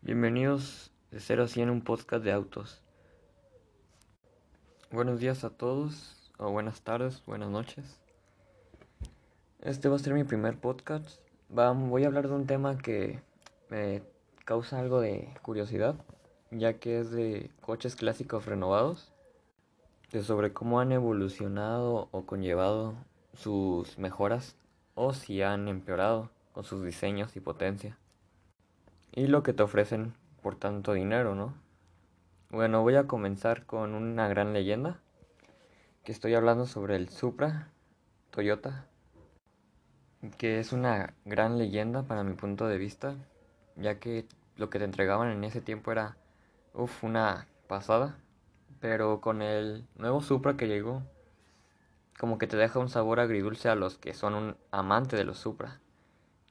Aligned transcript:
Bienvenidos 0.00 0.92
de 1.10 1.18
0 1.18 1.42
a 1.42 1.48
100 1.48 1.70
un 1.70 1.82
podcast 1.82 2.24
de 2.24 2.30
autos. 2.30 2.80
Buenos 4.92 5.18
días 5.18 5.42
a 5.42 5.50
todos, 5.50 6.30
o 6.38 6.52
buenas 6.52 6.82
tardes, 6.82 7.24
buenas 7.26 7.50
noches. 7.50 8.00
Este 9.60 9.88
va 9.88 9.96
a 9.96 9.98
ser 9.98 10.14
mi 10.14 10.22
primer 10.22 10.56
podcast. 10.56 11.20
voy 11.48 12.04
a 12.04 12.06
hablar 12.06 12.28
de 12.28 12.34
un 12.34 12.46
tema 12.46 12.78
que 12.78 13.20
me 13.70 14.02
causa 14.44 14.78
algo 14.78 15.00
de 15.00 15.34
curiosidad, 15.42 15.96
ya 16.52 16.74
que 16.74 17.00
es 17.00 17.10
de 17.10 17.50
coches 17.60 17.96
clásicos 17.96 18.46
renovados, 18.46 19.12
de 20.12 20.22
sobre 20.22 20.52
cómo 20.52 20.78
han 20.78 20.92
evolucionado 20.92 22.08
o 22.12 22.24
conllevado 22.24 22.94
sus 23.34 23.98
mejoras 23.98 24.54
o 24.94 25.12
si 25.12 25.42
han 25.42 25.66
empeorado 25.66 26.30
con 26.52 26.62
sus 26.62 26.84
diseños 26.84 27.36
y 27.36 27.40
potencia 27.40 27.98
y 29.18 29.26
lo 29.26 29.42
que 29.42 29.52
te 29.52 29.64
ofrecen 29.64 30.14
por 30.42 30.54
tanto 30.54 30.92
dinero, 30.92 31.34
¿no? 31.34 31.52
Bueno, 32.50 32.82
voy 32.82 32.94
a 32.94 33.08
comenzar 33.08 33.66
con 33.66 33.96
una 33.96 34.28
gran 34.28 34.52
leyenda, 34.52 35.00
que 36.04 36.12
estoy 36.12 36.34
hablando 36.34 36.66
sobre 36.66 36.94
el 36.94 37.08
Supra 37.08 37.68
Toyota, 38.30 38.86
que 40.36 40.60
es 40.60 40.72
una 40.72 41.14
gran 41.24 41.58
leyenda 41.58 42.04
para 42.04 42.22
mi 42.22 42.34
punto 42.34 42.68
de 42.68 42.78
vista, 42.78 43.16
ya 43.74 43.98
que 43.98 44.24
lo 44.56 44.70
que 44.70 44.78
te 44.78 44.84
entregaban 44.84 45.32
en 45.32 45.42
ese 45.42 45.60
tiempo 45.60 45.90
era, 45.90 46.16
uff, 46.72 47.02
una 47.02 47.48
pasada, 47.66 48.16
pero 48.78 49.20
con 49.20 49.42
el 49.42 49.84
nuevo 49.96 50.20
Supra 50.20 50.56
que 50.56 50.68
llegó, 50.68 51.02
como 52.20 52.38
que 52.38 52.46
te 52.46 52.56
deja 52.56 52.78
un 52.78 52.88
sabor 52.88 53.18
agridulce 53.18 53.68
a 53.68 53.74
los 53.74 53.98
que 53.98 54.14
son 54.14 54.36
un 54.36 54.56
amante 54.70 55.16
de 55.16 55.24
los 55.24 55.38
Supra, 55.38 55.80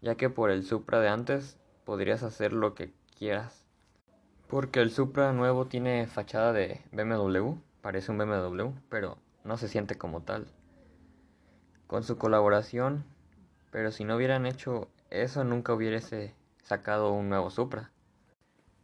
ya 0.02 0.16
que 0.16 0.30
por 0.30 0.52
el 0.52 0.66
Supra 0.66 1.00
de 1.00 1.08
antes 1.08 1.58
podrías 1.88 2.22
hacer 2.22 2.52
lo 2.52 2.74
que 2.74 2.92
quieras. 3.18 3.66
Porque 4.50 4.82
el 4.82 4.92
Supra 4.92 5.32
nuevo 5.32 5.68
tiene 5.68 6.06
fachada 6.06 6.52
de 6.52 6.82
BMW, 6.92 7.54
parece 7.82 8.12
un 8.12 8.18
BMW, 8.18 8.72
pero 8.90 9.18
no 9.46 9.56
se 9.56 9.70
siente 9.70 9.98
como 9.98 10.22
tal. 10.22 10.48
Con 11.88 12.04
su 12.04 12.18
colaboración, 12.18 13.06
pero 13.72 13.94
si 13.94 14.04
no 14.04 14.18
hubieran 14.18 14.46
hecho 14.46 14.90
eso 15.10 15.46
nunca 15.46 15.74
hubiese 15.74 16.36
sacado 16.62 17.14
un 17.14 17.30
nuevo 17.30 17.50
Supra. 17.50 17.90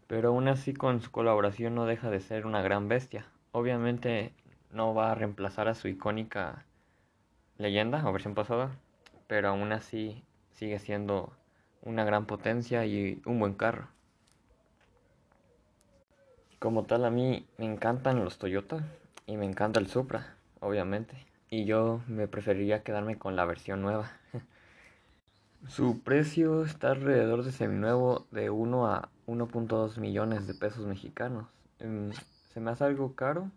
Pero 0.08 0.30
aún 0.30 0.48
así 0.48 0.73
con 0.73 1.02
su 1.02 1.12
colaboración 1.12 1.76
no 1.76 1.86
deja 1.86 2.10
de 2.10 2.22
ser 2.22 2.45
una 2.45 2.62
gran 2.62 2.88
bestia. 2.88 3.28
Obviamente 3.52 4.34
no 4.72 4.94
va 4.94 5.12
a 5.12 5.16
reemplazar 5.16 5.67
a 5.67 5.76
su 5.76 5.90
icónica 5.90 6.64
leyenda 7.58 8.08
o 8.08 8.14
versión 8.14 8.34
pasada, 8.34 8.72
pero 9.28 9.50
aún 9.50 9.73
así 9.73 10.23
sigue 10.52 10.80
siendo 10.80 11.34
una 11.86 12.03
gran 12.03 12.26
potencia 12.26 12.86
y 12.86 13.22
un 13.26 13.39
buen 13.39 13.53
carro. 13.53 13.88
Como 16.59 16.84
tal 16.84 17.06
a 17.06 17.09
mí 17.09 17.45
me 17.58 17.66
encantan 17.66 18.23
los 18.23 18.38
Toyota 18.38 18.86
y 19.28 19.38
me 19.38 19.45
encanta 19.45 19.80
el 19.80 19.88
Supra, 19.88 20.38
obviamente. 20.61 21.16
Y 21.50 21.66
yo 21.66 22.02
me 22.08 22.28
preferiría 22.28 22.84
quedarme 22.84 23.17
con 23.17 23.36
la 23.36 23.45
versión 23.45 23.81
nueva. 23.81 24.11
Su 25.67 26.02
precio 26.02 26.64
está 26.64 26.92
alrededor 26.92 27.44
de 27.44 27.52
seminuevo 27.52 28.26
de 28.31 28.50
1 28.50 28.88
a 28.88 29.09
1.2 29.28 29.98
millones 29.98 30.48
de 30.48 30.54
pesos 30.54 30.86
mexicanos. 30.86 31.48
Em, 31.80 32.11
se 32.54 32.59
me 32.59 32.72
hace 32.72 32.86
algo 32.86 33.14
caro, 33.16 33.52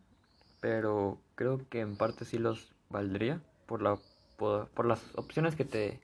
pero 0.61 1.19
creo 1.37 1.61
que 1.69 1.81
en 1.81 1.97
parte 1.97 2.25
sí 2.25 2.39
los 2.39 2.73
valdría 2.91 3.41
por, 3.67 3.83
la, 3.83 3.99
por 4.37 4.87
las 4.87 5.03
opciones 5.17 5.55
que 5.55 5.65
te 5.65 6.01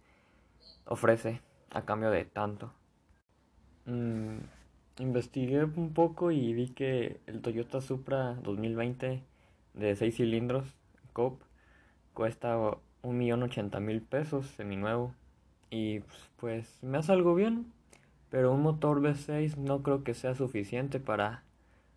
ofrece 0.87 1.41
a 1.73 1.83
cambio 1.84 2.11
de 2.11 2.25
tanto. 2.25 2.73
Mm, 3.87 4.39
investigué 4.98 5.65
un 5.65 5.92
poco 5.95 6.31
y 6.31 6.53
vi 6.55 6.69
que 6.69 7.20
el 7.27 7.41
Toyota 7.42 7.81
Supra 7.81 8.34
2020 8.42 9.23
de 9.75 9.97
6 9.97 10.17
cilindros, 10.17 10.77
COP, 11.12 11.43
cuesta 12.15 12.56
un 13.03 13.19
millón 13.19 13.43
ochenta 13.43 13.81
mil 13.81 14.03
pesos 14.03 14.47
seminuevo. 14.47 15.15
Y 15.71 16.00
pues, 16.00 16.31
pues 16.37 16.78
me 16.83 16.99
hace 16.99 17.12
algo 17.12 17.34
bien, 17.34 17.72
pero 18.31 18.53
un 18.53 18.62
motor 18.62 19.00
V6 19.00 19.56
no 19.56 19.83
creo 19.83 20.04
que 20.04 20.15
sea 20.15 20.34
suficiente 20.34 21.00
para 21.00 21.43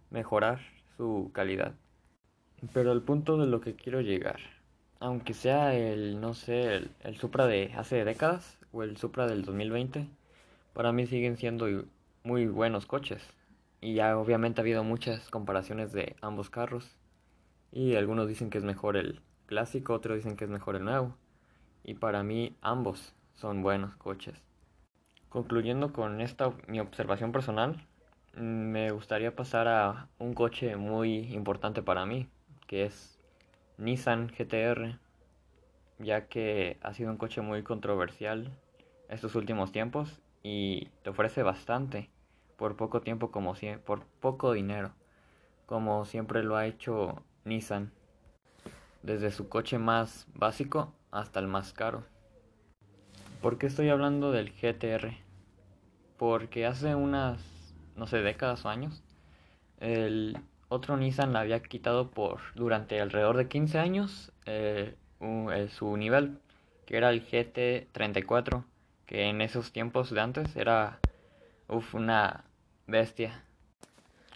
mejorar 0.10 0.60
su 0.98 1.32
calidad. 1.34 1.74
Pero 2.74 2.92
el 2.94 3.02
punto 3.02 3.38
de 3.38 3.48
lo 3.48 3.60
que 3.62 3.76
quiero 3.76 4.02
llegar, 4.02 4.40
aunque 5.00 5.34
sea 5.34 5.76
el, 5.76 6.22
no 6.22 6.34
sé, 6.34 6.90
el 7.04 7.18
Supra 7.18 7.48
de 7.48 7.74
hace 7.76 8.06
décadas, 8.06 8.58
o 8.76 8.84
el 8.84 8.98
Supra 8.98 9.26
del 9.26 9.46
2020, 9.46 10.10
para 10.74 10.92
mí 10.92 11.08
siguen 11.08 11.38
siendo 11.38 11.68
muy 12.24 12.48
buenos 12.48 12.86
coches. 12.86 13.26
Y 13.80 13.94
ya 13.94 14.18
obviamente 14.18 14.60
ha 14.60 14.64
habido 14.64 14.84
muchas 14.84 15.30
comparaciones 15.30 15.94
de 15.94 16.18
ambos 16.22 16.50
carros. 16.50 16.98
Y 17.72 17.96
algunos 17.96 18.28
dicen 18.28 18.50
que 18.50 18.58
es 18.58 18.66
mejor 18.66 18.98
el 18.98 19.22
clásico, 19.46 19.94
otros 19.94 20.18
dicen 20.18 20.36
que 20.36 20.44
es 20.44 20.50
mejor 20.50 20.76
el 20.76 20.84
nuevo. 20.84 21.16
Y 21.84 21.94
para 21.94 22.24
mí 22.24 22.56
ambos 22.62 23.14
son 23.36 23.64
buenos 23.64 23.96
coches. 23.96 24.36
Concluyendo 25.30 25.94
con 25.94 26.20
esta 26.20 26.52
mi 26.68 26.82
observación 26.82 27.32
personal, 27.32 27.82
me 28.36 28.92
gustaría 28.92 29.36
pasar 29.36 29.70
a 29.70 30.10
un 30.20 30.34
coche 30.34 30.76
muy 30.76 31.34
importante 31.34 31.82
para 31.82 32.06
mí, 32.06 32.28
que 32.68 32.84
es 32.84 33.18
Nissan 33.78 34.28
GTR, 34.28 35.00
ya 36.00 36.28
que 36.28 36.78
ha 36.82 36.94
sido 36.94 37.12
un 37.12 37.18
coche 37.18 37.40
muy 37.40 37.64
controversial 37.64 38.52
estos 39.10 39.36
últimos 39.36 39.72
tiempos 39.72 40.20
y 40.44 40.90
te 41.04 41.10
ofrece 41.10 41.44
bastante 41.44 42.10
por 42.58 42.76
poco 42.76 43.02
tiempo 43.02 43.32
como 43.32 43.56
si, 43.56 43.68
por 43.86 44.06
poco 44.20 44.54
dinero, 44.54 44.94
como 45.66 46.06
siempre 46.06 46.44
lo 46.44 46.56
ha 46.56 46.66
hecho 46.66 47.24
Nissan, 47.44 47.92
desde 49.04 49.32
su 49.32 49.50
coche 49.50 49.78
más 49.78 50.28
básico 50.34 50.94
hasta 51.12 51.40
el 51.40 51.48
más 51.48 51.74
caro. 51.74 52.04
¿Por 53.42 53.58
qué 53.58 53.68
estoy 53.68 53.90
hablando 53.90 54.32
del 54.32 54.52
GTR? 54.52 55.18
Porque 56.18 56.66
hace 56.66 56.96
unas, 56.96 57.44
no 57.96 58.08
sé, 58.08 58.22
décadas 58.22 58.66
o 58.66 58.70
años, 58.70 59.04
el 59.80 60.38
otro 60.70 60.98
Nissan 60.98 61.34
la 61.34 61.42
había 61.42 61.62
quitado 61.62 62.10
por 62.10 62.40
durante 62.56 63.00
alrededor 63.02 63.38
de 63.38 63.48
15 63.48 63.80
años 63.80 64.32
eh, 64.46 64.96
su 65.70 65.98
nivel, 65.98 66.40
que 66.86 66.98
era 66.98 67.10
el 67.10 67.26
GT34 67.28 68.64
que 69.06 69.30
en 69.30 69.42
esos 69.42 69.72
tiempos 69.72 70.10
de 70.12 70.22
antes 70.22 70.56
era 70.56 71.00
una 71.94 72.44
bestia. 72.88 73.44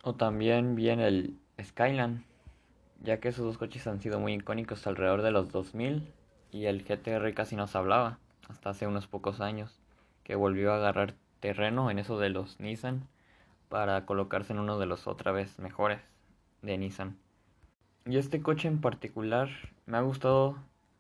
O 0.02 0.14
también 0.14 0.76
bien 0.76 1.00
el 1.00 1.38
Skyline, 1.62 2.24
ya 3.02 3.20
que 3.20 3.30
esos 3.30 3.46
dos 3.46 3.58
coches 3.58 3.86
han 3.88 4.02
sido 4.02 4.20
muy 4.20 4.34
icónicos 4.34 4.88
alrededor 4.88 5.22
de 5.22 5.32
los 5.32 5.52
2000 5.52 6.12
y 6.52 6.66
el 6.66 6.84
GTR 6.84 7.34
casi 7.34 7.56
no 7.56 7.68
se 7.68 7.78
hablaba 7.78 8.18
hasta 8.48 8.72
hace 8.72 8.88
unos 8.88 9.08
pocos 9.08 9.42
años, 9.42 9.80
que 10.24 10.36
volvió 10.36 10.72
a 10.72 10.78
agarrar 10.78 11.14
terreno 11.40 11.92
en 11.92 12.00
eso 12.00 12.20
de 12.20 12.30
los 12.30 12.60
Nissan 12.60 13.08
para 13.68 14.06
colocarse 14.06 14.54
en 14.54 14.60
uno 14.60 14.80
de 14.80 14.88
los 14.88 15.08
otra 15.08 15.32
vez 15.32 15.60
mejores 15.60 16.02
de 16.62 16.78
Nissan. 16.78 17.18
Y 18.06 18.18
este 18.18 18.42
coche 18.42 18.68
en 18.68 18.82
particular 18.82 19.50
me 19.86 19.98
ha 19.98 20.02
gustado 20.02 20.56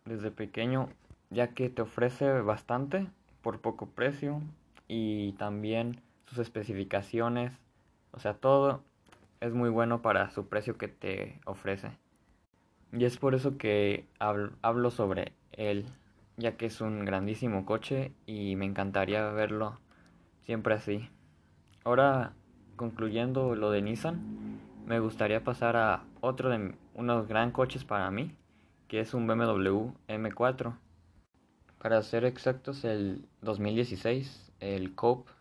desde 0.05 0.31
pequeño 0.31 0.89
ya 1.31 1.49
que 1.49 1.69
te 1.69 1.81
ofrece 1.81 2.41
bastante 2.41 3.07
por 3.41 3.59
poco 3.59 3.87
precio 3.87 4.41
y 4.87 5.33
también 5.33 6.01
sus 6.25 6.39
especificaciones, 6.39 7.53
o 8.11 8.19
sea, 8.19 8.33
todo 8.33 8.83
es 9.41 9.53
muy 9.53 9.69
bueno 9.69 10.01
para 10.01 10.29
su 10.31 10.47
precio 10.47 10.77
que 10.77 10.87
te 10.87 11.39
ofrece. 11.45 11.91
Y 12.91 13.05
es 13.05 13.17
por 13.17 13.35
eso 13.35 13.57
que 13.57 14.07
hablo, 14.19 14.91
sobre 14.91 15.33
él, 15.51 15.85
ya 16.37 16.57
que 16.57 16.65
es 16.65 16.81
un 16.81 17.05
grandísimo 17.05 17.65
coche 17.65 18.11
y 18.25 18.55
me 18.55 18.65
encantaría 18.65 19.29
verlo 19.31 19.77
siempre 20.41 20.73
así. 20.73 21.07
Ahora, 21.83 22.33
concluyendo 22.75 23.55
lo 23.55 23.71
de 23.71 23.81
Nissan, 23.81 24.19
me 24.85 24.99
gustaría 24.99 25.43
pasar 25.43 25.77
a 25.77 26.03
otro 26.21 26.49
de 26.49 26.73
unos 26.95 27.27
gran 27.27 27.51
coches 27.51 27.85
para 27.85 28.09
mí, 28.09 28.35
que 28.87 28.99
es 29.01 29.13
un 29.13 29.27
BMW 29.27 29.91
M4 30.07 30.73
para 31.79 32.01
ser 32.03 32.25
exactos, 32.25 32.83
el 32.83 33.25
2016, 33.41 34.51
el 34.59 34.93
Cope 34.95 35.31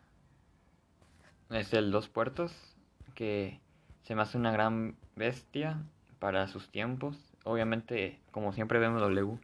es 1.51 1.73
el 1.73 1.91
dos 1.91 2.09
puertos, 2.09 2.53
que 3.15 3.61
se 4.05 4.15
me 4.15 4.23
hace 4.23 4.39
una 4.39 4.53
gran 4.53 4.97
bestia 5.17 5.83
para 6.19 6.47
sus 6.49 6.69
tiempos. 6.71 7.17
Obviamente, 7.45 8.21
como 8.31 8.53
siempre 8.53 8.79
BMW, 8.79 9.35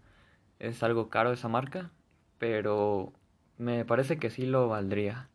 es 0.61 0.82
algo 0.82 1.08
caro 1.08 1.32
esa 1.32 1.49
marca, 1.49 1.91
pero 2.38 3.12
me 3.58 3.85
parece 3.85 4.19
que 4.19 4.31
sí 4.31 4.46
lo 4.46 4.69
valdría, 4.69 5.29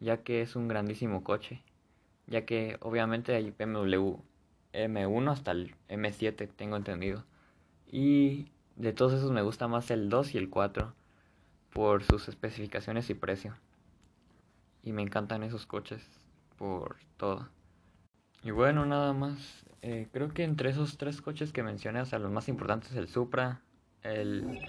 ya 0.00 0.22
que 0.22 0.42
es 0.42 0.54
un 0.54 0.68
grandísimo 0.68 1.24
coche, 1.24 1.62
ya 2.26 2.44
que 2.44 2.76
obviamente 2.80 3.34
hay 3.34 3.50
BMW 3.50 4.16
M1 4.72 5.32
hasta 5.32 5.50
el 5.52 5.74
M7, 5.88 6.48
tengo 6.54 6.76
entendido. 6.76 7.24
Y 7.90 8.50
de 8.76 8.92
todos 8.92 9.14
esos 9.14 9.30
me 9.30 9.42
gusta 9.42 9.68
más 9.68 9.90
el 9.90 10.08
2 10.08 10.34
y 10.34 10.38
el 10.38 10.50
4 10.50 10.94
por 11.72 12.04
sus 12.04 12.28
especificaciones 12.28 13.10
y 13.10 13.14
precio. 13.14 13.54
Y 14.82 14.92
me 14.92 15.02
encantan 15.02 15.42
esos 15.42 15.66
coches. 15.66 16.02
por 16.56 16.96
todo. 17.18 17.48
Y 18.42 18.50
bueno, 18.50 18.86
nada 18.86 19.12
más. 19.12 19.64
Eh, 19.82 20.08
creo 20.12 20.32
que 20.32 20.44
entre 20.44 20.70
esos 20.70 20.96
tres 20.96 21.20
coches 21.20 21.52
que 21.52 21.62
mencioné, 21.62 22.00
o 22.00 22.06
sea, 22.06 22.18
los 22.18 22.30
más 22.30 22.48
importantes, 22.48 22.94
el 22.94 23.08
Supra, 23.08 23.60
el 24.02 24.60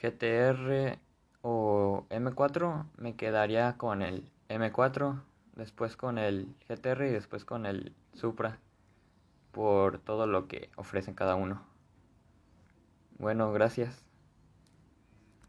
GTR 0.00 0.98
o 1.42 2.06
M4, 2.10 2.86
me 2.96 3.14
quedaría 3.14 3.76
con 3.76 4.02
el 4.02 4.30
M4, 4.48 5.20
después 5.54 5.96
con 5.96 6.18
el 6.18 6.54
GTR 6.68 7.06
y 7.06 7.10
después 7.10 7.44
con 7.44 7.66
el 7.66 7.94
Supra, 8.14 8.58
por 9.52 9.98
todo 9.98 10.26
lo 10.26 10.48
que 10.48 10.70
ofrecen 10.76 11.14
cada 11.14 11.34
uno. 11.34 11.71
Bueno, 13.18 13.52
gracias. 13.52 14.04